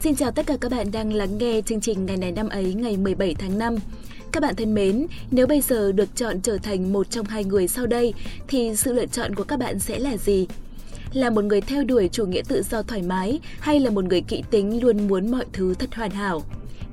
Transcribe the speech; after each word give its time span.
Xin 0.00 0.14
chào 0.16 0.30
tất 0.30 0.46
cả 0.46 0.56
các 0.60 0.70
bạn 0.70 0.90
đang 0.92 1.12
lắng 1.12 1.38
nghe 1.38 1.60
chương 1.66 1.80
trình 1.80 2.06
ngày 2.06 2.16
này 2.16 2.32
năm 2.32 2.48
ấy 2.48 2.74
ngày 2.74 2.96
17 2.96 3.34
tháng 3.34 3.58
5. 3.58 3.76
Các 4.32 4.42
bạn 4.42 4.56
thân 4.56 4.74
mến, 4.74 5.06
nếu 5.30 5.46
bây 5.46 5.60
giờ 5.60 5.92
được 5.92 6.16
chọn 6.16 6.40
trở 6.40 6.58
thành 6.58 6.92
một 6.92 7.10
trong 7.10 7.26
hai 7.26 7.44
người 7.44 7.68
sau 7.68 7.86
đây 7.86 8.14
thì 8.48 8.76
sự 8.76 8.92
lựa 8.92 9.06
chọn 9.06 9.34
của 9.34 9.44
các 9.44 9.58
bạn 9.58 9.78
sẽ 9.78 9.98
là 9.98 10.16
gì? 10.16 10.46
Là 11.12 11.30
một 11.30 11.44
người 11.44 11.60
theo 11.60 11.84
đuổi 11.84 12.08
chủ 12.12 12.26
nghĩa 12.26 12.42
tự 12.48 12.62
do 12.62 12.82
thoải 12.82 13.02
mái 13.02 13.40
hay 13.60 13.80
là 13.80 13.90
một 13.90 14.04
người 14.04 14.20
kỹ 14.20 14.42
tính 14.50 14.82
luôn 14.82 15.08
muốn 15.08 15.30
mọi 15.30 15.44
thứ 15.52 15.74
thật 15.74 15.94
hoàn 15.94 16.10
hảo? 16.10 16.42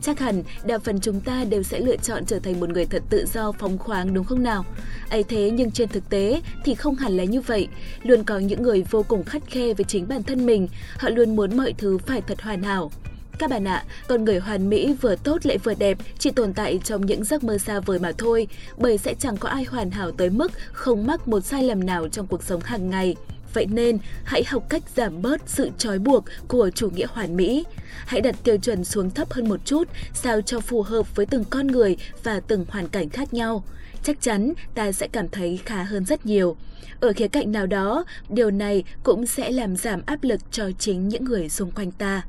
Chắc 0.02 0.20
hẳn 0.20 0.44
đa 0.66 0.80
phần 0.80 1.00
chúng 1.00 1.22
ta 1.22 1.44
đều 1.50 1.64
sẽ 1.64 1.80
lựa 1.80 1.98
chọn 1.98 2.26
trở 2.26 2.40
thành 2.40 2.60
một 2.60 2.70
người 2.70 2.86
thật 2.86 3.04
tự 3.10 3.26
do 3.34 3.52
phóng 3.52 3.78
khoáng 3.78 4.14
đúng 4.14 4.26
không 4.26 4.44
nào? 4.44 4.66
ấy 5.10 5.24
thế 5.24 5.52
nhưng 5.52 5.72
trên 5.72 5.90
thực 5.90 6.10
tế 6.10 6.42
thì 6.66 6.76
không 6.76 6.96
hẳn 6.96 7.18
là 7.18 7.24
như 7.24 7.42
vậy. 7.42 7.68
Luôn 8.04 8.24
có 8.24 8.40
những 8.40 8.64
người 8.64 8.84
vô 8.92 9.04
cùng 9.08 9.24
khắt 9.24 9.42
khe 9.46 9.74
với 9.74 9.84
chính 9.84 10.08
bản 10.08 10.24
thân 10.24 10.46
mình, 10.46 10.68
họ 10.98 11.10
luôn 11.10 11.36
muốn 11.36 11.58
mọi 11.58 11.74
thứ 11.78 11.98
phải 11.98 12.22
thật 12.22 12.42
hoàn 12.42 12.64
hảo. 12.64 12.92
Các 13.40 13.50
bạn 13.50 13.68
ạ, 13.68 13.84
con 14.08 14.26
người 14.26 14.40
hoàn 14.40 14.70
mỹ 14.70 14.96
vừa 15.02 15.16
tốt 15.16 15.46
lại 15.46 15.58
vừa 15.58 15.74
đẹp 15.74 15.98
chỉ 16.20 16.32
tồn 16.32 16.54
tại 16.54 16.80
trong 16.84 17.06
những 17.06 17.24
giấc 17.24 17.44
mơ 17.44 17.58
xa 17.58 17.80
vời 17.80 18.00
mà 18.00 18.12
thôi, 18.18 18.48
bởi 18.78 18.98
sẽ 18.98 19.14
chẳng 19.20 19.38
có 19.38 19.50
ai 19.50 19.64
hoàn 19.64 19.92
hảo 19.92 20.12
tới 20.12 20.30
mức 20.30 20.52
không 20.72 21.08
mắc 21.08 21.28
một 21.28 21.40
sai 21.46 21.64
lầm 21.64 21.86
nào 21.86 22.08
trong 22.08 22.28
cuộc 22.28 22.44
sống 22.44 22.62
hàng 22.62 22.90
ngày. 22.90 23.16
Vậy 23.54 23.66
nên, 23.66 23.98
hãy 24.24 24.44
học 24.44 24.64
cách 24.70 24.84
giảm 24.96 25.22
bớt 25.22 25.42
sự 25.46 25.70
trói 25.78 26.00
buộc 26.00 26.26
của 26.48 26.70
chủ 26.76 26.90
nghĩa 26.90 27.08
hoàn 27.10 27.36
mỹ. 27.36 27.66
Hãy 28.06 28.22
đặt 28.22 28.36
tiêu 28.44 28.58
chuẩn 28.58 28.84
xuống 28.84 29.10
thấp 29.10 29.32
hơn 29.32 29.50
một 29.50 29.66
chút, 29.66 29.88
sao 30.14 30.42
cho 30.42 30.60
phù 30.60 30.82
hợp 30.82 31.16
với 31.16 31.26
từng 31.26 31.44
con 31.50 31.68
người 31.68 31.98
và 32.24 32.40
từng 32.40 32.66
hoàn 32.70 32.88
cảnh 32.88 33.10
khác 33.10 33.34
nhau. 33.34 33.64
Chắc 34.04 34.22
chắn 34.22 34.54
ta 34.76 34.92
sẽ 34.92 35.08
cảm 35.08 35.30
thấy 35.30 35.60
khá 35.66 35.84
hơn 35.84 36.06
rất 36.06 36.26
nhiều. 36.26 36.56
Ở 37.00 37.14
khía 37.14 37.28
cạnh 37.28 37.52
nào 37.52 37.68
đó, 37.68 38.06
điều 38.30 38.52
này 38.52 38.84
cũng 39.04 39.26
sẽ 39.26 39.52
làm 39.52 39.76
giảm 39.76 40.02
áp 40.06 40.24
lực 40.24 40.42
cho 40.52 40.72
chính 40.80 41.10
những 41.10 41.24
người 41.24 41.50
xung 41.50 41.72
quanh 41.72 41.92
ta. 41.92 42.24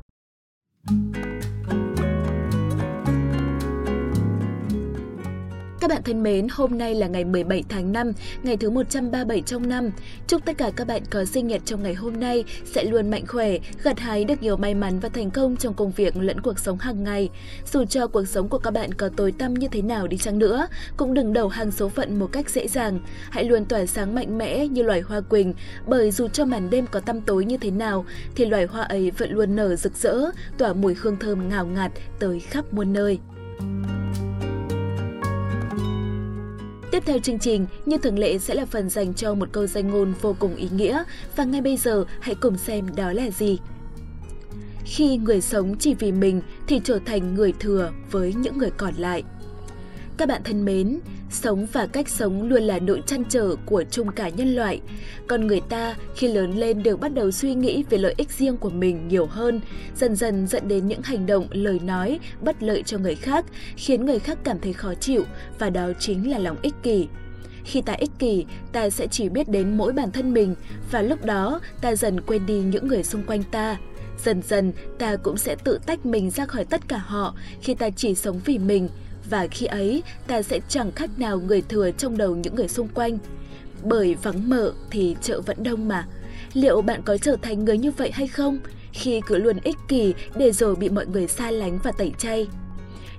Các 5.80 5.90
bạn 5.90 6.02
thân 6.02 6.22
mến, 6.22 6.46
hôm 6.50 6.78
nay 6.78 6.94
là 6.94 7.06
ngày 7.06 7.24
17 7.24 7.64
tháng 7.68 7.92
5, 7.92 8.12
ngày 8.42 8.56
thứ 8.56 8.70
137 8.70 9.42
trong 9.42 9.68
năm. 9.68 9.90
Chúc 10.26 10.44
tất 10.44 10.58
cả 10.58 10.70
các 10.76 10.86
bạn 10.86 11.02
có 11.10 11.24
sinh 11.24 11.46
nhật 11.46 11.62
trong 11.64 11.82
ngày 11.82 11.94
hôm 11.94 12.20
nay 12.20 12.44
sẽ 12.64 12.84
luôn 12.84 13.10
mạnh 13.10 13.26
khỏe, 13.26 13.58
gặt 13.82 13.98
hái 13.98 14.24
được 14.24 14.42
nhiều 14.42 14.56
may 14.56 14.74
mắn 14.74 15.00
và 15.00 15.08
thành 15.08 15.30
công 15.30 15.56
trong 15.56 15.74
công 15.74 15.90
việc 15.90 16.16
lẫn 16.16 16.40
cuộc 16.40 16.58
sống 16.58 16.78
hàng 16.78 17.04
ngày. 17.04 17.28
Dù 17.72 17.84
cho 17.84 18.06
cuộc 18.06 18.24
sống 18.24 18.48
của 18.48 18.58
các 18.58 18.70
bạn 18.70 18.94
có 18.94 19.08
tối 19.16 19.32
tăm 19.32 19.54
như 19.54 19.68
thế 19.68 19.82
nào 19.82 20.06
đi 20.06 20.16
chăng 20.16 20.38
nữa, 20.38 20.66
cũng 20.96 21.14
đừng 21.14 21.32
đầu 21.32 21.48
hàng 21.48 21.70
số 21.70 21.88
phận 21.88 22.18
một 22.18 22.32
cách 22.32 22.50
dễ 22.50 22.68
dàng. 22.68 23.00
Hãy 23.30 23.44
luôn 23.44 23.64
tỏa 23.64 23.86
sáng 23.86 24.14
mạnh 24.14 24.38
mẽ 24.38 24.66
như 24.66 24.82
loài 24.82 25.00
hoa 25.00 25.20
quỳnh, 25.20 25.54
bởi 25.86 26.10
dù 26.10 26.28
cho 26.28 26.44
màn 26.44 26.70
đêm 26.70 26.86
có 26.86 27.00
tăm 27.00 27.20
tối 27.20 27.44
như 27.44 27.56
thế 27.56 27.70
nào, 27.70 28.04
thì 28.34 28.44
loài 28.44 28.64
hoa 28.64 28.82
ấy 28.82 29.10
vẫn 29.10 29.30
luôn 29.30 29.56
nở 29.56 29.76
rực 29.76 29.96
rỡ, 29.96 30.30
tỏa 30.58 30.72
mùi 30.72 30.94
hương 30.94 31.16
thơm 31.16 31.48
ngào 31.48 31.66
ngạt 31.66 31.92
tới 32.18 32.40
khắp 32.40 32.64
muôn 32.72 32.92
nơi. 32.92 33.18
Tiếp 36.90 37.02
theo 37.06 37.18
chương 37.18 37.38
trình, 37.38 37.66
như 37.86 37.98
thường 37.98 38.18
lệ 38.18 38.38
sẽ 38.38 38.54
là 38.54 38.66
phần 38.66 38.88
dành 38.90 39.14
cho 39.14 39.34
một 39.34 39.48
câu 39.52 39.66
danh 39.66 39.88
ngôn 39.88 40.12
vô 40.20 40.36
cùng 40.38 40.56
ý 40.56 40.68
nghĩa 40.76 41.04
và 41.36 41.44
ngay 41.44 41.60
bây 41.60 41.76
giờ 41.76 42.04
hãy 42.20 42.34
cùng 42.34 42.58
xem 42.58 42.96
đó 42.96 43.12
là 43.12 43.30
gì. 43.30 43.58
Khi 44.84 45.16
người 45.16 45.40
sống 45.40 45.74
chỉ 45.78 45.94
vì 45.94 46.12
mình 46.12 46.42
thì 46.66 46.80
trở 46.84 46.98
thành 47.06 47.34
người 47.34 47.52
thừa 47.60 47.90
với 48.10 48.34
những 48.34 48.58
người 48.58 48.70
còn 48.70 48.94
lại. 48.94 49.22
Các 50.20 50.28
bạn 50.28 50.42
thân 50.44 50.64
mến, 50.64 51.00
sống 51.30 51.66
và 51.72 51.86
cách 51.86 52.08
sống 52.08 52.48
luôn 52.48 52.62
là 52.62 52.78
nỗi 52.78 53.02
chăn 53.06 53.24
trở 53.28 53.56
của 53.66 53.84
chung 53.90 54.12
cả 54.12 54.28
nhân 54.28 54.54
loại. 54.54 54.80
con 55.26 55.46
người 55.46 55.60
ta 55.60 55.94
khi 56.16 56.28
lớn 56.28 56.58
lên 56.58 56.82
đều 56.82 56.96
bắt 56.96 57.14
đầu 57.14 57.30
suy 57.30 57.54
nghĩ 57.54 57.84
về 57.90 57.98
lợi 57.98 58.14
ích 58.16 58.30
riêng 58.30 58.56
của 58.56 58.70
mình 58.70 59.08
nhiều 59.08 59.26
hơn, 59.26 59.60
dần 59.96 60.16
dần 60.16 60.46
dẫn 60.46 60.68
đến 60.68 60.88
những 60.88 61.02
hành 61.02 61.26
động, 61.26 61.46
lời 61.50 61.80
nói 61.84 62.20
bất 62.40 62.62
lợi 62.62 62.82
cho 62.82 62.98
người 62.98 63.14
khác, 63.14 63.44
khiến 63.76 64.06
người 64.06 64.18
khác 64.18 64.38
cảm 64.44 64.60
thấy 64.60 64.72
khó 64.72 64.94
chịu 64.94 65.24
và 65.58 65.70
đó 65.70 65.90
chính 65.98 66.30
là 66.30 66.38
lòng 66.38 66.56
ích 66.62 66.74
kỷ. 66.82 67.08
Khi 67.64 67.82
ta 67.82 67.92
ích 67.92 68.12
kỷ, 68.18 68.44
ta 68.72 68.90
sẽ 68.90 69.06
chỉ 69.06 69.28
biết 69.28 69.48
đến 69.48 69.76
mỗi 69.76 69.92
bản 69.92 70.10
thân 70.10 70.34
mình 70.34 70.54
và 70.90 71.02
lúc 71.02 71.24
đó 71.24 71.60
ta 71.80 71.94
dần 71.94 72.20
quên 72.20 72.46
đi 72.46 72.60
những 72.60 72.88
người 72.88 73.02
xung 73.04 73.22
quanh 73.22 73.42
ta. 73.42 73.76
Dần 74.24 74.42
dần 74.42 74.72
ta 74.98 75.16
cũng 75.16 75.36
sẽ 75.36 75.56
tự 75.64 75.78
tách 75.86 76.06
mình 76.06 76.30
ra 76.30 76.46
khỏi 76.46 76.64
tất 76.64 76.88
cả 76.88 76.98
họ 76.98 77.34
khi 77.60 77.74
ta 77.74 77.90
chỉ 77.90 78.14
sống 78.14 78.40
vì 78.44 78.58
mình 78.58 78.88
và 79.30 79.46
khi 79.50 79.66
ấy 79.66 80.02
ta 80.26 80.42
sẽ 80.42 80.60
chẳng 80.68 80.92
khác 80.92 81.10
nào 81.18 81.40
người 81.40 81.62
thừa 81.62 81.90
trong 81.90 82.16
đầu 82.16 82.36
những 82.36 82.54
người 82.54 82.68
xung 82.68 82.88
quanh. 82.88 83.18
Bởi 83.82 84.14
vắng 84.14 84.50
mợ 84.50 84.72
thì 84.90 85.16
chợ 85.22 85.40
vẫn 85.40 85.62
đông 85.62 85.88
mà. 85.88 86.06
Liệu 86.52 86.82
bạn 86.82 87.02
có 87.02 87.16
trở 87.16 87.36
thành 87.42 87.64
người 87.64 87.78
như 87.78 87.90
vậy 87.90 88.10
hay 88.10 88.28
không? 88.28 88.58
Khi 88.92 89.20
cứ 89.26 89.36
luôn 89.36 89.56
ích 89.62 89.76
kỷ 89.88 90.14
để 90.36 90.52
rồi 90.52 90.76
bị 90.76 90.88
mọi 90.88 91.06
người 91.06 91.28
xa 91.28 91.50
lánh 91.50 91.78
và 91.82 91.92
tẩy 91.92 92.12
chay. 92.18 92.48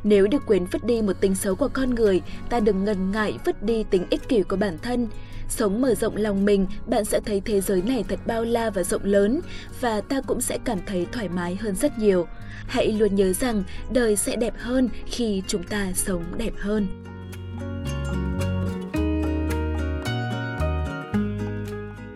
Nếu 0.04 0.28
được 0.28 0.44
quyền 0.48 0.66
vứt 0.66 0.86
đi 0.86 1.02
một 1.02 1.14
tính 1.22 1.36
xấu 1.36 1.56
của 1.56 1.70
con 1.74 1.96
người, 1.96 2.22
ta 2.50 2.60
đừng 2.60 2.84
ngần 2.84 3.12
ngại 3.12 3.38
vứt 3.46 3.64
đi 3.64 3.84
tính 3.84 4.06
ích 4.10 4.30
kỷ 4.30 4.44
của 4.44 4.56
bản 4.56 4.78
thân. 4.82 5.08
Sống 5.52 5.82
mở 5.82 5.96
rộng 5.96 6.16
lòng 6.16 6.46
mình, 6.46 6.68
bạn 6.88 7.06
sẽ 7.06 7.20
thấy 7.26 7.42
thế 7.46 7.62
giới 7.62 7.82
này 7.82 8.06
thật 8.10 8.20
bao 8.26 8.44
la 8.44 8.70
và 8.70 8.84
rộng 8.84 9.04
lớn 9.04 9.42
và 9.82 10.02
ta 10.02 10.22
cũng 10.22 10.42
sẽ 10.42 10.58
cảm 10.66 10.80
thấy 10.86 11.06
thoải 11.12 11.30
mái 11.30 11.56
hơn 11.56 11.76
rất 11.76 12.00
nhiều. 12.00 12.28
Hãy 12.68 12.92
luôn 12.92 13.16
nhớ 13.16 13.34
rằng 13.34 13.64
đời 13.94 14.16
sẽ 14.16 14.36
đẹp 14.36 14.54
hơn 14.58 14.90
khi 15.06 15.44
chúng 15.48 15.64
ta 15.64 15.92
sống 15.96 16.24
đẹp 16.38 16.52
hơn. 16.58 16.88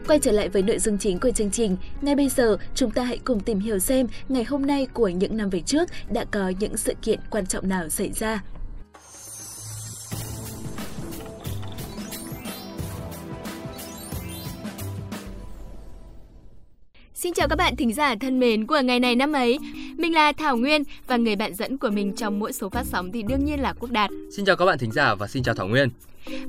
Quay 0.08 0.20
trở 0.20 0.32
lại 0.32 0.50
với 0.50 0.62
nội 0.62 0.80
dung 0.80 0.98
chính 0.98 1.20
của 1.20 1.32
chương 1.32 1.52
trình, 1.52 1.78
ngay 2.02 2.16
bây 2.16 2.30
giờ 2.30 2.58
chúng 2.76 2.92
ta 2.92 3.04
hãy 3.04 3.20
cùng 3.24 3.40
tìm 3.40 3.60
hiểu 3.60 3.80
xem 3.80 4.08
ngày 4.30 4.44
hôm 4.44 4.66
nay 4.66 4.88
của 4.94 5.08
những 5.08 5.38
năm 5.38 5.50
về 5.50 5.62
trước 5.62 5.90
đã 6.14 6.26
có 6.32 6.52
những 6.60 6.78
sự 6.78 6.94
kiện 7.02 7.20
quan 7.30 7.46
trọng 7.46 7.70
nào 7.70 7.90
xảy 7.90 8.12
ra. 8.12 8.44
Xin 17.16 17.34
chào 17.34 17.48
các 17.48 17.56
bạn 17.56 17.76
thính 17.76 17.94
giả 17.94 18.16
thân 18.16 18.40
mến 18.40 18.68
của 18.68 18.80
ngày 18.84 19.00
này 19.00 19.16
năm 19.16 19.34
ấy. 19.34 19.60
Mình 19.98 20.14
là 20.14 20.32
Thảo 20.32 20.58
Nguyên 20.58 20.84
và 21.08 21.18
người 21.18 21.36
bạn 21.36 21.56
dẫn 21.56 21.78
của 21.78 21.90
mình 21.90 22.14
trong 22.14 22.40
mỗi 22.40 22.54
số 22.54 22.70
phát 22.70 22.86
sóng 22.86 23.12
thì 23.12 23.24
đương 23.24 23.46
nhiên 23.46 23.60
là 23.60 23.74
Quốc 23.80 23.92
Đạt. 23.92 24.10
Xin 24.36 24.46
chào 24.46 24.56
các 24.56 24.66
bạn 24.66 24.78
thính 24.78 24.92
giả 24.92 25.16
và 25.16 25.28
xin 25.28 25.44
chào 25.44 25.56
Thảo 25.56 25.68
Nguyên. 25.68 25.90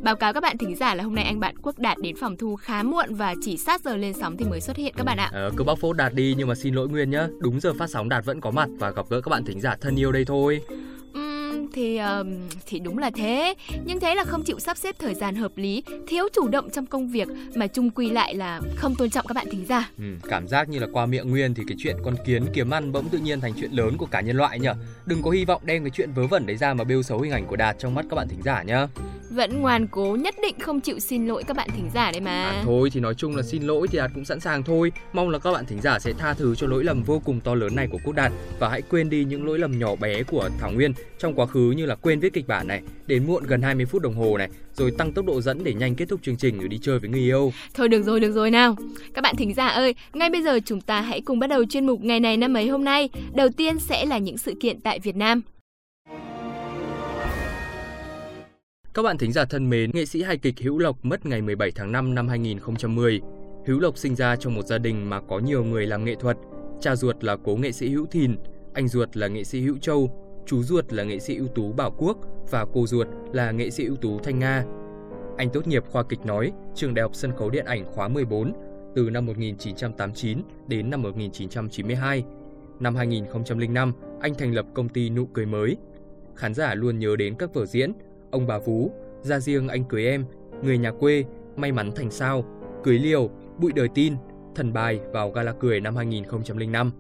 Báo 0.03 0.17
cáo 0.17 0.33
các 0.33 0.43
bạn 0.43 0.59
thính 0.59 0.77
giả 0.77 0.95
là 0.95 1.05
hôm 1.05 1.15
nay 1.15 1.25
anh 1.25 1.41
bạn 1.41 1.55
Quốc 1.63 1.79
Đạt 1.79 1.99
đến 1.99 2.17
phòng 2.21 2.37
thu 2.37 2.57
khá 2.57 2.83
muộn 2.83 3.15
và 3.15 3.35
chỉ 3.43 3.57
sát 3.57 3.81
giờ 3.81 3.97
lên 3.97 4.13
sóng 4.13 4.37
thì 4.37 4.45
mới 4.45 4.61
xuất 4.61 4.77
hiện 4.77 4.95
các 4.97 5.05
bạn 5.05 5.19
ạ. 5.19 5.31
Ờ, 5.33 5.51
cứ 5.57 5.65
bóc 5.65 5.79
phốt 5.79 5.97
Đạt 5.97 6.15
đi 6.15 6.35
nhưng 6.39 6.49
mà 6.49 6.55
xin 6.55 6.75
lỗi 6.75 6.89
Nguyên 6.89 7.11
nhá. 7.11 7.29
Đúng 7.39 7.61
giờ 7.61 7.73
phát 7.79 7.91
sóng 7.91 8.09
Đạt 8.09 8.25
vẫn 8.25 8.41
có 8.41 8.51
mặt 8.51 8.69
và 8.79 8.91
gặp 8.91 9.07
gỡ 9.11 9.21
các 9.21 9.31
bạn 9.31 9.45
thính 9.45 9.61
giả 9.61 9.77
thân 9.81 9.97
yêu 9.97 10.13
đây 10.13 10.25
thôi 10.25 10.61
thì 11.77 12.01
uh, 12.21 12.27
thì 12.67 12.79
đúng 12.79 12.99
là 12.99 13.11
thế. 13.11 13.55
Nhưng 13.85 14.01
thế 14.01 14.15
là 14.15 14.25
không 14.25 14.43
chịu 14.43 14.61
sắp 14.61 14.77
xếp 14.77 14.97
thời 14.99 15.15
gian 15.15 15.35
hợp 15.35 15.53
lý 15.57 15.83
thiếu 16.09 16.29
chủ 16.35 16.49
động 16.49 16.71
trong 16.71 16.87
công 16.87 17.09
việc 17.09 17.29
mà 17.55 17.67
chung 17.67 17.91
quy 17.91 18.11
lại 18.11 18.35
là 18.35 18.61
không 18.77 18.95
tôn 18.95 19.11
trọng 19.11 19.27
các 19.27 19.35
bạn 19.35 19.47
thính 19.51 19.65
giả. 19.69 19.91
Ừ, 19.99 20.05
cảm 20.23 20.49
giác 20.49 20.69
như 20.69 20.79
là 20.79 20.87
qua 20.93 21.07
miệng 21.07 21.31
nguyên 21.31 21.55
thì 21.55 21.63
cái 21.69 21.77
chuyện 21.79 21.97
con 22.05 22.15
kiến 22.25 22.47
kiếm 22.55 22.71
ăn 22.71 22.93
bỗng 22.93 23.09
tự 23.09 23.19
nhiên 23.19 23.41
thành 23.41 23.53
chuyện 23.61 23.73
lớn 23.73 23.97
của 23.97 24.07
cả 24.07 24.21
nhân 24.21 24.37
loại 24.37 24.61
nhở 24.61 24.75
đừng 25.07 25.23
có 25.23 25.31
hy 25.31 25.45
vọng 25.45 25.63
đem 25.65 25.85
cái 25.85 25.91
chuyện 25.91 26.13
vớ 26.13 26.27
vẩn 26.27 26.47
đấy 26.47 26.57
ra 26.57 26.75
mà 26.75 26.85
bêu 26.85 27.03
xấu 27.03 27.21
hình 27.21 27.33
ảnh 27.33 27.47
của 27.47 27.57
đạt 27.57 27.77
trong 27.79 27.95
mắt 27.95 28.07
các 28.11 28.17
bạn 28.17 28.29
thính 28.29 28.43
giả 28.43 28.63
nhá 28.63 28.87
vẫn 29.37 29.61
ngoan 29.61 29.87
cố 29.87 30.17
nhất 30.21 30.35
định 30.43 30.59
không 30.59 30.81
chịu 30.81 30.99
xin 30.99 31.27
lỗi 31.27 31.45
các 31.47 31.57
bạn 31.57 31.69
thính 31.77 31.91
giả 31.95 32.11
đấy 32.13 32.21
mà. 32.21 32.43
À, 32.43 32.63
thôi 32.65 32.91
thì 32.93 33.01
nói 33.01 33.15
chung 33.15 33.37
là 33.37 33.43
xin 33.43 33.63
lỗi 33.63 33.89
thì 33.89 33.99
đạt 33.99 34.11
cũng 34.15 34.25
sẵn 34.25 34.41
sàng 34.41 34.63
thôi. 34.63 34.93
Mong 35.13 35.29
là 35.29 35.39
các 35.39 35.53
bạn 35.53 35.67
thính 35.67 35.81
giả 35.81 35.99
sẽ 35.99 36.13
tha 36.13 36.35
thứ 36.35 36.55
cho 36.55 36.67
lỗi 36.67 36.85
lầm 36.85 37.03
vô 37.03 37.23
cùng 37.25 37.41
to 37.41 37.55
lớn 37.55 37.75
này 37.77 37.87
của 37.87 37.99
quốc 38.05 38.13
đạt. 38.13 38.33
Và 38.59 38.69
hãy 38.69 38.83
quên 38.83 39.11
đi 39.11 39.25
những 39.25 39.47
lỗi 39.47 39.59
lầm 39.59 39.79
nhỏ 39.79 39.97
bé 39.97 40.23
của 40.23 40.51
thảo 40.61 40.73
nguyên 40.73 40.93
trong 41.19 41.35
quá 41.35 41.47
khứ 41.47 41.71
như 41.77 41.87
là 41.87 41.95
quên 41.95 42.21
viết 42.21 42.33
kịch 42.33 42.47
bản 42.47 42.69
này 42.69 42.83
đến 43.07 43.27
muộn 43.27 43.45
gần 43.47 43.63
20 43.63 43.87
phút 43.87 44.03
đồng 44.03 44.15
hồ 44.15 44.39
này 44.39 44.49
rồi 44.75 44.91
tăng 44.99 45.13
tốc 45.13 45.27
độ 45.27 45.41
dẫn 45.41 45.65
để 45.65 45.75
nhanh 45.75 45.95
kết 45.95 46.09
thúc 46.09 46.21
chương 46.23 46.37
trình 46.37 46.59
rồi 46.59 46.69
đi 46.69 46.79
chơi 46.83 46.99
với 46.99 47.11
người 47.11 47.21
yêu. 47.21 47.53
Thôi 47.75 47.89
được 47.89 48.03
rồi 48.03 48.21
được 48.21 48.33
rồi 48.33 48.51
nào. 48.51 48.77
Các 49.15 49.23
bạn 49.23 49.37
thính 49.37 49.55
giả 49.55 49.67
ơi 49.67 49.95
ngay 50.13 50.31
bây 50.31 50.43
giờ 50.43 50.61
chúng 50.65 50.81
ta 50.81 51.01
hãy 51.01 51.21
cùng 51.21 51.39
bắt 51.39 51.47
đầu 51.47 51.65
chuyên 51.65 51.87
mục 51.87 52.01
ngày 52.01 52.21
này 52.21 52.37
năm 52.37 52.57
ấy 52.57 52.69
hôm 52.69 52.85
nay. 52.85 53.09
Đầu 53.35 53.49
tiên 53.57 53.79
sẽ 53.79 54.05
là 54.05 54.19
những 54.19 54.39
sự 54.39 54.55
kiện 54.61 54.81
tại 54.81 54.99
Việt 54.99 55.17
Nam 55.17 55.43
Các 58.97 59.03
bạn 59.03 59.19
thính 59.19 59.33
giả 59.33 59.45
thân 59.45 59.71
mến, 59.71 59.91
nghệ 59.95 60.05
sĩ 60.05 60.23
hài 60.23 60.39
kịch 60.39 60.55
Hữu 60.61 60.79
Lộc 60.79 61.05
mất 61.05 61.27
ngày 61.27 61.43
17 61.43 61.71
tháng 61.71 61.93
5 61.93 62.15
năm 62.15 62.29
2010. 62.29 63.21
Hữu 63.67 63.81
Lộc 63.81 63.99
sinh 63.99 64.17
ra 64.17 64.37
trong 64.37 64.55
một 64.55 64.67
gia 64.67 64.79
đình 64.79 65.11
mà 65.11 65.21
có 65.21 65.39
nhiều 65.39 65.65
người 65.65 65.87
làm 65.87 66.05
nghệ 66.05 66.15
thuật. 66.15 66.37
Cha 66.81 66.97
ruột 66.97 67.25
là 67.25 67.37
cố 67.45 67.57
nghệ 67.57 67.73
sĩ 67.73 67.89
Hữu 67.89 68.07
Thìn, 68.07 68.37
anh 68.75 68.89
ruột 68.89 69.17
là 69.17 69.27
nghệ 69.27 69.45
sĩ 69.45 69.61
Hữu 69.61 69.79
Châu, 69.79 70.11
chú 70.47 70.63
ruột 70.63 70.93
là 70.93 71.05
nghệ 71.05 71.19
sĩ 71.19 71.37
ưu 71.37 71.49
tú 71.49 71.73
Bảo 71.73 71.91
Quốc 71.99 72.19
và 72.51 72.67
cô 72.73 72.87
ruột 72.87 73.07
là 73.33 73.51
nghệ 73.51 73.71
sĩ 73.71 73.85
ưu 73.85 73.97
tú 73.97 74.19
Thanh 74.19 74.39
Nga. 74.39 74.65
Anh 75.37 75.51
tốt 75.53 75.67
nghiệp 75.67 75.85
khoa 75.87 76.03
kịch 76.03 76.21
nói, 76.27 76.53
trường 76.75 76.95
Đại 76.95 77.03
học 77.03 77.15
Sân 77.15 77.33
khấu 77.37 77.51
Điện 77.51 77.65
ảnh 77.65 77.85
khóa 77.85 78.09
14 78.09 78.53
từ 78.95 79.11
năm 79.11 79.27
1989 79.27 80.39
đến 80.69 80.91
năm 80.91 81.03
1992. 81.03 82.25
Năm 82.81 82.97
2005, 82.97 83.93
anh 84.21 84.35
thành 84.35 84.55
lập 84.55 84.67
công 84.75 84.89
ty 84.89 85.11
Nụ 85.11 85.27
Cười 85.27 85.47
Mới. 85.47 85.77
Khán 86.37 86.55
giả 86.55 86.75
luôn 86.75 86.99
nhớ 86.99 87.17
đến 87.17 87.35
các 87.39 87.55
vở 87.55 87.67
diễn 87.67 87.93
ông 88.31 88.47
bà 88.47 88.59
Vú, 88.59 88.91
ra 89.23 89.41
riêng 89.41 89.69
anh 89.69 89.85
cưới 89.85 90.07
em, 90.07 90.25
người 90.63 90.79
nhà 90.79 90.91
quê, 90.91 91.25
may 91.57 91.73
mắn 91.73 91.91
thành 91.97 92.11
sao, 92.11 92.45
cưới 92.85 92.99
liều, 92.99 93.31
bụi 93.59 93.73
đời 93.73 93.89
tin, 93.95 94.15
Thần 94.55 94.73
Bài 94.73 95.01
vào 95.13 95.31
Gala 95.31 95.53
Cười 95.53 95.81
năm 95.81 95.97
2005. 95.97 96.91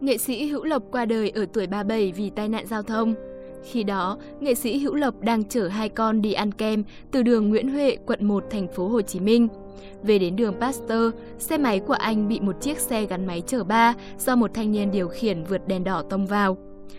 Nghệ 0.00 0.18
sĩ 0.18 0.46
Hữu 0.46 0.64
Lộc 0.64 0.82
qua 0.92 1.04
đời 1.04 1.30
ở 1.30 1.46
tuổi 1.52 1.66
37 1.66 2.12
vì 2.12 2.30
tai 2.30 2.48
nạn 2.48 2.66
giao 2.66 2.82
thông. 2.82 3.14
Khi 3.64 3.84
đó, 3.84 4.18
nghệ 4.40 4.54
sĩ 4.54 4.78
Hữu 4.78 4.94
Lộc 4.94 5.20
đang 5.20 5.44
chở 5.44 5.68
hai 5.68 5.88
con 5.88 6.22
đi 6.22 6.32
ăn 6.32 6.52
kem 6.52 6.84
từ 7.10 7.22
đường 7.22 7.48
Nguyễn 7.48 7.68
Huệ, 7.68 7.96
quận 8.06 8.24
1, 8.24 8.44
thành 8.50 8.68
phố 8.68 8.88
Hồ 8.88 9.02
Chí 9.02 9.20
Minh. 9.20 9.48
Về 10.02 10.18
đến 10.18 10.36
đường 10.36 10.54
Pasteur, 10.60 11.14
xe 11.38 11.58
máy 11.58 11.80
của 11.80 11.92
anh 11.94 12.28
bị 12.28 12.40
một 12.40 12.60
chiếc 12.60 12.78
xe 12.78 13.06
gắn 13.06 13.26
máy 13.26 13.42
chở 13.46 13.64
ba 13.64 13.94
do 14.18 14.36
một 14.36 14.50
thanh 14.54 14.72
niên 14.72 14.90
điều 14.90 15.08
khiển 15.08 15.44
vượt 15.44 15.68
đèn 15.68 15.84
đỏ 15.84 16.02
tông 16.10 16.26
vào. 16.26 16.56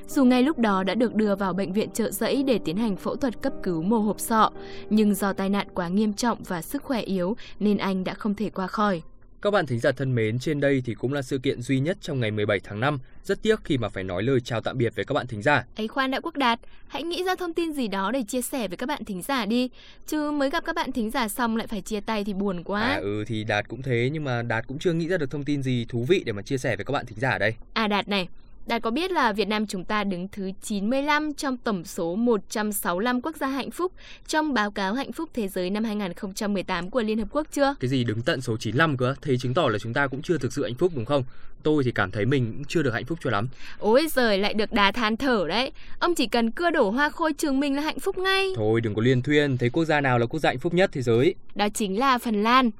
Dù 0.08 0.24
ngay 0.26 0.44
lúc 0.44 0.60
đó 0.60 0.84
đã 0.84 0.96
được 0.96 1.16
đưa 1.16 1.36
vào 1.36 1.54
bệnh 1.54 1.74
viện 1.74 1.90
trợ 1.92 2.12
giấy 2.12 2.44
để 2.44 2.60
tiến 2.66 2.78
hành 2.78 2.96
phẫu 2.96 3.16
thuật 3.16 3.42
cấp 3.42 3.54
cứu 3.64 3.82
mô 3.82 4.00
hộp 4.00 4.20
sọ, 4.20 4.52
nhưng 4.90 5.16
do 5.16 5.34
tai 5.34 5.50
nạn 5.50 5.68
quá 5.74 5.88
nghiêm 5.88 6.14
trọng 6.14 6.44
và 6.44 6.62
sức 6.62 6.84
khỏe 6.84 7.02
yếu 7.02 7.36
nên 7.60 7.78
anh 7.78 8.04
đã 8.04 8.14
không 8.14 8.36
thể 8.36 8.50
qua 8.50 8.68
khỏi. 8.68 9.02
Các 9.42 9.52
bạn 9.52 9.66
thính 9.66 9.80
giả 9.80 9.92
thân 9.92 10.16
mến, 10.16 10.40
trên 10.40 10.60
đây 10.60 10.82
thì 10.86 10.94
cũng 10.94 11.14
là 11.14 11.22
sự 11.22 11.38
kiện 11.38 11.62
duy 11.62 11.80
nhất 11.80 11.98
trong 12.02 12.20
ngày 12.20 12.32
17 12.32 12.60
tháng 12.60 12.80
5. 12.80 13.00
Rất 13.24 13.42
tiếc 13.42 13.64
khi 13.64 13.78
mà 13.78 13.90
phải 13.90 14.04
nói 14.04 14.24
lời 14.24 14.40
chào 14.42 14.62
tạm 14.62 14.78
biệt 14.78 14.96
với 14.96 15.06
các 15.06 15.14
bạn 15.14 15.28
thính 15.28 15.42
giả. 15.42 15.66
Ấy 15.76 15.88
khoan 15.88 16.12
đã 16.12 16.20
Quốc 16.20 16.38
Đạt, 16.38 16.60
hãy 16.88 17.04
nghĩ 17.04 17.24
ra 17.24 17.36
thông 17.36 17.54
tin 17.54 17.74
gì 17.74 17.88
đó 17.88 18.12
để 18.12 18.24
chia 18.28 18.42
sẻ 18.42 18.68
với 18.68 18.78
các 18.78 18.86
bạn 18.86 19.06
thính 19.06 19.22
giả 19.22 19.46
đi. 19.46 19.70
Chứ 20.08 20.32
mới 20.32 20.50
gặp 20.50 20.66
các 20.66 20.76
bạn 20.76 20.92
thính 20.92 21.12
giả 21.12 21.28
xong 21.28 21.58
lại 21.58 21.68
phải 21.68 21.82
chia 21.82 22.00
tay 22.00 22.24
thì 22.24 22.34
buồn 22.34 22.64
quá. 22.64 22.82
À 22.82 22.96
ừ 23.02 23.24
thì 23.28 23.44
Đạt 23.44 23.68
cũng 23.68 23.82
thế 23.82 24.10
nhưng 24.14 24.24
mà 24.24 24.42
Đạt 24.42 24.68
cũng 24.68 24.80
chưa 24.80 24.94
nghĩ 24.94 25.08
ra 25.08 25.18
được 25.18 25.32
thông 25.32 25.44
tin 25.44 25.64
gì 25.64 25.86
thú 25.90 26.06
vị 26.10 26.24
để 26.26 26.32
mà 26.32 26.42
chia 26.42 26.58
sẻ 26.58 26.76
với 26.76 26.86
các 26.86 26.92
bạn 26.92 27.06
thính 27.06 27.20
giả 27.20 27.38
đây. 27.38 27.56
À 27.74 27.88
Đạt 27.88 28.10
này, 28.10 28.28
Đạt 28.68 28.82
có 28.82 28.92
biết 28.92 29.12
là 29.12 29.34
Việt 29.34 29.48
Nam 29.48 29.68
chúng 29.68 29.84
ta 29.84 30.04
đứng 30.04 30.28
thứ 30.32 30.52
95 30.62 31.34
trong 31.34 31.58
tổng 31.58 31.84
số 31.84 32.16
165 32.16 33.22
quốc 33.22 33.36
gia 33.36 33.48
hạnh 33.48 33.72
phúc 33.72 33.92
trong 34.28 34.54
báo 34.54 34.72
cáo 34.72 34.94
hạnh 34.94 35.12
phúc 35.12 35.30
thế 35.34 35.48
giới 35.48 35.70
năm 35.70 35.84
2018 35.84 36.90
của 36.90 37.02
Liên 37.02 37.18
Hợp 37.20 37.28
Quốc 37.32 37.48
chưa? 37.52 37.76
Cái 37.80 37.90
gì 37.90 38.04
đứng 38.04 38.22
tận 38.22 38.42
số 38.42 38.58
95 38.58 38.98
cơ? 38.98 39.16
Thế 39.22 39.38
chứng 39.38 39.54
tỏ 39.54 39.70
là 39.70 39.80
chúng 39.80 39.94
ta 39.94 40.08
cũng 40.08 40.22
chưa 40.22 40.38
thực 40.38 40.54
sự 40.54 40.64
hạnh 40.64 40.76
phúc, 40.76 40.92
đúng 40.96 41.06
không? 41.06 41.24
Tôi 41.66 41.84
thì 41.84 41.92
cảm 41.92 42.12
thấy 42.12 42.26
mình 42.26 42.54
cũng 42.54 42.64
chưa 42.68 42.84
được 42.84 42.94
hạnh 42.94 43.06
phúc 43.06 43.20
cho 43.24 43.30
lắm. 43.30 43.48
Ôi 43.80 44.08
giời 44.12 44.38
lại 44.38 44.54
được 44.54 44.72
đà 44.72 44.92
than 44.92 45.18
thở 45.18 45.46
đấy. 45.48 45.72
Ông 46.00 46.16
chỉ 46.16 46.28
cần 46.28 46.52
cưa 46.52 46.72
đổ 46.72 46.90
hoa 46.90 47.10
khôi 47.10 47.34
trường 47.34 47.60
mình 47.60 47.76
là 47.76 47.82
hạnh 47.82 48.00
phúc 48.00 48.18
ngay. 48.18 48.54
Thôi 48.56 48.82
đừng 48.82 48.96
có 48.96 49.02
liên 49.02 49.22
thuyên, 49.22 49.58
thấy 49.58 49.70
quốc 49.70 49.86
gia 49.86 50.02
nào 50.02 50.20
là 50.20 50.26
quốc 50.26 50.40
gia 50.40 50.50
hạnh 50.50 50.60
phúc 50.60 50.74
nhất 50.74 50.90
thế 50.94 51.02
giới? 51.02 51.36
Đó 51.56 51.68
chính 51.74 52.00
là 52.00 52.18
Phần 52.18 52.44
Lan. 52.44 52.72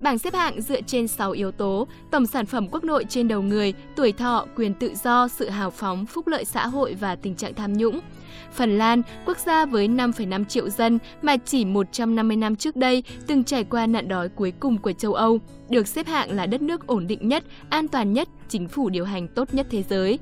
Bảng 0.00 0.18
xếp 0.18 0.34
hạng 0.34 0.60
dựa 0.60 0.80
trên 0.80 1.08
6 1.08 1.30
yếu 1.30 1.50
tố: 1.50 1.86
tổng 2.10 2.26
sản 2.26 2.46
phẩm 2.46 2.68
quốc 2.68 2.84
nội 2.84 3.04
trên 3.08 3.28
đầu 3.28 3.42
người, 3.42 3.74
tuổi 3.96 4.12
thọ, 4.12 4.46
quyền 4.56 4.74
tự 4.74 4.92
do, 5.04 5.28
sự 5.28 5.48
hào 5.48 5.70
phóng, 5.70 6.06
phúc 6.06 6.26
lợi 6.26 6.44
xã 6.44 6.66
hội 6.66 6.96
và 7.00 7.16
tình 7.16 7.34
trạng 7.34 7.54
tham 7.54 7.72
nhũng. 7.72 8.00
Phần 8.54 8.78
Lan, 8.78 9.02
quốc 9.26 9.38
gia 9.38 9.66
với 9.66 9.88
5,5 9.88 10.44
triệu 10.44 10.70
dân 10.70 10.98
mà 11.22 11.36
chỉ 11.36 11.64
150 11.64 12.36
năm 12.36 12.56
trước 12.56 12.76
đây 12.76 13.02
từng 13.26 13.44
trải 13.44 13.64
qua 13.64 13.86
nạn 13.86 14.08
đói 14.08 14.28
cuối 14.28 14.52
cùng 14.60 14.78
của 14.78 14.92
châu 14.92 15.14
Âu, 15.14 15.38
được 15.68 15.88
xếp 15.88 16.06
hạng 16.06 16.30
là 16.30 16.46
đất 16.46 16.62
nước 16.62 16.86
ổn 16.86 17.06
định 17.06 17.28
nhất, 17.28 17.44
an 17.68 17.88
toàn 17.88 18.12
nhất, 18.12 18.28
chính 18.48 18.68
phủ 18.68 18.88
điều 18.88 19.04
hành 19.04 19.28
tốt 19.28 19.54
nhất 19.54 19.66
thế 19.70 19.82
giới. 19.82 20.18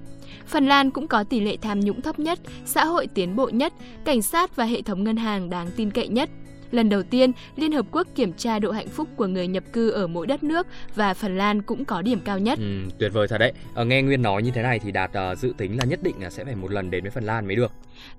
Phần 0.46 0.66
Lan 0.66 0.90
cũng 0.90 1.08
có 1.08 1.24
tỷ 1.24 1.40
lệ 1.40 1.56
tham 1.56 1.80
nhũng 1.80 2.00
thấp 2.00 2.18
nhất, 2.18 2.38
xã 2.64 2.84
hội 2.84 3.06
tiến 3.06 3.36
bộ 3.36 3.48
nhất, 3.48 3.72
cảnh 4.04 4.22
sát 4.22 4.56
và 4.56 4.64
hệ 4.64 4.82
thống 4.82 5.04
ngân 5.04 5.16
hàng 5.16 5.50
đáng 5.50 5.70
tin 5.76 5.90
cậy 5.90 6.08
nhất. 6.08 6.30
Lần 6.70 6.88
đầu 6.88 7.02
tiên, 7.02 7.32
Liên 7.56 7.72
Hợp 7.72 7.86
Quốc 7.90 8.06
kiểm 8.14 8.32
tra 8.32 8.58
độ 8.58 8.70
hạnh 8.70 8.88
phúc 8.88 9.08
của 9.16 9.26
người 9.26 9.46
nhập 9.46 9.64
cư 9.72 9.90
ở 9.90 10.06
mỗi 10.06 10.26
đất 10.26 10.42
nước 10.42 10.66
và 10.94 11.14
Phần 11.14 11.38
Lan 11.38 11.62
cũng 11.62 11.84
có 11.84 12.02
điểm 12.02 12.20
cao 12.24 12.38
nhất. 12.38 12.58
Ừ, 12.58 12.64
tuyệt 12.98 13.12
vời 13.12 13.28
thật 13.28 13.38
đấy. 13.38 13.52
Ờ, 13.74 13.84
nghe 13.84 14.02
Nguyên 14.02 14.22
nói 14.22 14.42
như 14.42 14.50
thế 14.50 14.62
này 14.62 14.78
thì 14.78 14.92
Đạt 14.92 15.10
uh, 15.32 15.38
dự 15.38 15.54
tính 15.58 15.78
là 15.78 15.84
nhất 15.84 16.02
định 16.02 16.14
là 16.20 16.30
sẽ 16.30 16.44
phải 16.44 16.54
một 16.54 16.72
lần 16.72 16.90
đến 16.90 17.04
với 17.04 17.10
Phần 17.10 17.24
Lan 17.24 17.46
mới 17.46 17.56
được. 17.56 17.72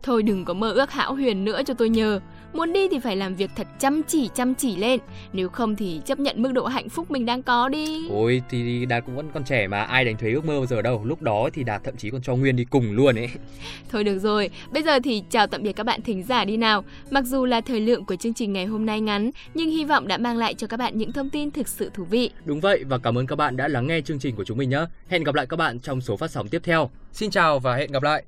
Thôi 0.03 0.23
đừng 0.23 0.45
có 0.45 0.53
mơ 0.53 0.71
ước 0.71 0.91
hão 0.91 1.15
huyền 1.15 1.45
nữa 1.45 1.61
cho 1.65 1.73
tôi 1.73 1.89
nhờ. 1.89 2.19
Muốn 2.53 2.73
đi 2.73 2.87
thì 2.89 2.99
phải 2.99 3.15
làm 3.15 3.35
việc 3.35 3.51
thật 3.55 3.67
chăm 3.79 4.01
chỉ 4.07 4.29
chăm 4.35 4.55
chỉ 4.55 4.75
lên. 4.75 4.99
Nếu 5.33 5.49
không 5.49 5.75
thì 5.75 6.01
chấp 6.05 6.19
nhận 6.19 6.41
mức 6.41 6.51
độ 6.51 6.65
hạnh 6.65 6.89
phúc 6.89 7.11
mình 7.11 7.25
đang 7.25 7.43
có 7.43 7.69
đi. 7.69 8.09
Ôi 8.09 8.41
thì 8.49 8.85
Đạt 8.85 9.05
cũng 9.05 9.15
vẫn 9.15 9.29
còn 9.33 9.43
trẻ 9.43 9.67
mà 9.67 9.83
ai 9.83 10.05
đánh 10.05 10.17
thuế 10.17 10.31
ước 10.31 10.45
mơ 10.45 10.53
bao 10.53 10.65
giờ 10.65 10.81
đâu. 10.81 11.01
Lúc 11.05 11.21
đó 11.21 11.49
thì 11.53 11.63
Đạt 11.63 11.83
thậm 11.83 11.95
chí 11.97 12.09
còn 12.09 12.21
cho 12.21 12.35
Nguyên 12.35 12.55
đi 12.55 12.65
cùng 12.65 12.91
luôn 12.91 13.15
ấy. 13.15 13.29
Thôi 13.91 14.03
được 14.03 14.19
rồi, 14.19 14.49
bây 14.71 14.83
giờ 14.83 14.99
thì 15.03 15.23
chào 15.29 15.47
tạm 15.47 15.63
biệt 15.63 15.73
các 15.73 15.83
bạn 15.83 16.01
thính 16.01 16.23
giả 16.23 16.45
đi 16.45 16.57
nào. 16.57 16.83
Mặc 17.11 17.25
dù 17.25 17.45
là 17.45 17.61
thời 17.61 17.79
lượng 17.79 18.05
của 18.05 18.15
chương 18.15 18.33
trình 18.33 18.53
ngày 18.53 18.65
hôm 18.65 18.85
nay 18.85 19.01
ngắn, 19.01 19.31
nhưng 19.53 19.69
hy 19.69 19.85
vọng 19.85 20.07
đã 20.07 20.17
mang 20.17 20.37
lại 20.37 20.53
cho 20.53 20.67
các 20.67 20.77
bạn 20.77 20.97
những 20.97 21.11
thông 21.11 21.29
tin 21.29 21.51
thực 21.51 21.67
sự 21.67 21.91
thú 21.93 22.03
vị. 22.03 22.29
Đúng 22.45 22.59
vậy 22.59 22.83
và 22.83 22.97
cảm 22.97 23.17
ơn 23.17 23.27
các 23.27 23.35
bạn 23.35 23.57
đã 23.57 23.67
lắng 23.67 23.87
nghe 23.87 24.01
chương 24.01 24.19
trình 24.19 24.35
của 24.35 24.43
chúng 24.43 24.57
mình 24.57 24.69
nhé. 24.69 24.85
Hẹn 25.07 25.23
gặp 25.23 25.35
lại 25.35 25.45
các 25.45 25.57
bạn 25.57 25.79
trong 25.79 26.01
số 26.01 26.17
phát 26.17 26.31
sóng 26.31 26.47
tiếp 26.47 26.61
theo. 26.63 26.89
Xin 27.11 27.31
chào 27.31 27.59
và 27.59 27.75
hẹn 27.75 27.91
gặp 27.91 28.03
lại. 28.03 28.23